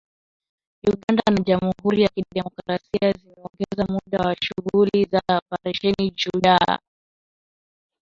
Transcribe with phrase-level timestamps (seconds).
[0.93, 6.79] Uganda na Jamhuri ya Kidemokrasia zimeongeza muda wa shughuli za Operesheni Shujaa